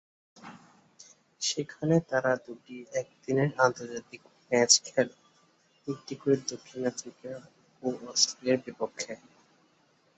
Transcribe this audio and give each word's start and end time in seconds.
সেখানে 1.41 1.95
তারা 2.09 2.31
দুটি 2.45 2.77
একদিনের 2.93 3.49
আন্তর্জাতিক 3.59 4.21
ম্যাচ 4.51 4.71
খেলে, 4.85 5.15
একটি 5.87 6.13
করে 6.21 6.35
দক্ষিণ 6.51 6.81
আফ্রিকা 6.87 7.31
ও 7.83 7.87
অস্ট্রেলিয়ার 8.11 8.59
বিপক্ষে। 8.65 9.13